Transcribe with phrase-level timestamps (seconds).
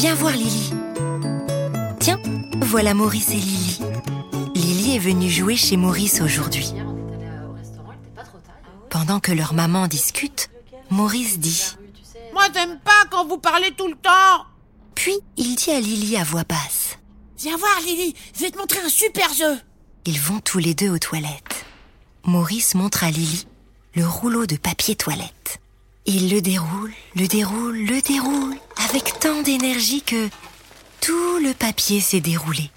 [0.00, 0.72] Viens voir Lily.
[1.98, 2.18] Tiens,
[2.62, 3.80] voilà Maurice et Lily.
[4.54, 6.72] Lily est venue jouer chez Maurice aujourd'hui.
[8.88, 10.48] Pendant que leur maman discute,
[10.88, 11.76] Maurice dit
[12.32, 14.46] Moi, j'aime pas quand vous parlez tout le temps.
[14.94, 16.96] Puis il dit à Lily à voix basse
[17.38, 19.58] Viens voir, Lily, je vais te montrer un super jeu.
[20.06, 21.66] Ils vont tous les deux aux toilettes.
[22.24, 23.46] Maurice montre à Lily
[23.94, 25.60] le rouleau de papier toilette.
[26.06, 28.56] Il le déroule, le déroule, le déroule,
[28.88, 30.28] avec tant d'énergie que
[31.00, 32.70] tout le papier s'est déroulé.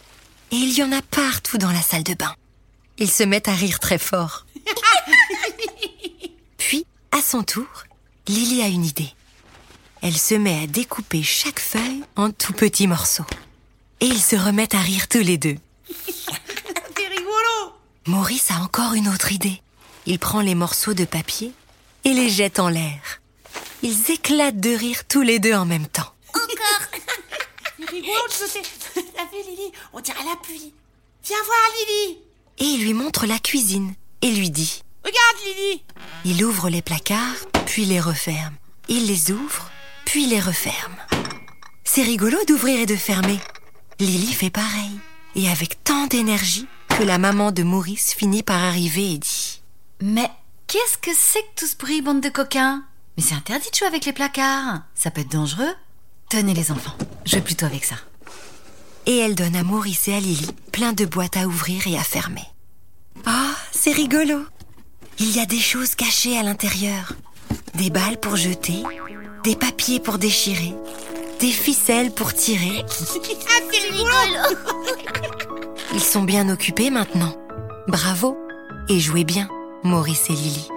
[0.52, 2.35] Et il y en a partout dans la salle de bain.
[2.98, 4.45] Ils se mettent à rire très fort.
[6.57, 7.67] Puis, à son tour,
[8.27, 9.09] Lily a une idée.
[10.02, 13.26] Elle se met à découper chaque feuille en tout petits morceaux.
[13.99, 15.57] Et ils se remettent à rire tous les deux.
[16.05, 17.73] C'est rigolo.
[18.07, 19.62] Maurice a encore une autre idée.
[20.05, 21.54] Il prend les morceaux de papier
[22.04, 23.23] et les jette en l'air.
[23.83, 26.13] Ils éclatent de rire tous les deux en même temps.
[27.77, 28.61] C'est rigolo de sauter.
[28.93, 30.73] T'as vu, Lily On dirait la pluie.
[31.25, 32.17] Viens voir, Lily.
[32.59, 35.84] Et il lui montre la cuisine et lui dit Regarde, Lily.
[36.23, 38.55] Il ouvre les placards, puis les referme.
[38.87, 39.70] Il les ouvre,
[40.05, 40.95] puis les referme.
[41.84, 43.40] C'est rigolo d'ouvrir et de fermer.
[43.99, 44.97] Lily fait pareil,
[45.35, 49.62] et avec tant d'énergie que la maman de Maurice finit par arriver et dit
[49.99, 50.31] Mais
[50.68, 52.85] qu'est-ce que c'est que tout ce bruit, bande de coquins?
[53.17, 54.81] Mais c'est interdit de jouer avec les placards.
[54.95, 55.73] Ça peut être dangereux.
[56.29, 57.95] Tenez les enfants, jouez plutôt avec ça.
[59.05, 62.03] Et elle donne à Maurice et à Lily plein de boîtes à ouvrir et à
[62.03, 62.45] fermer.
[63.25, 64.39] Ah, c'est rigolo
[65.19, 67.13] Il y a des choses cachées à l'intérieur.
[67.75, 68.81] Des balles pour jeter,
[69.44, 70.73] des papiers pour déchirer,
[71.39, 72.84] des ficelles pour tirer.
[73.56, 74.57] Ah, c'est rigolo.
[75.94, 77.35] Ils sont bien occupés maintenant.
[77.88, 78.38] Bravo
[78.89, 79.47] Et jouez bien,
[79.84, 80.67] Maurice et Lily.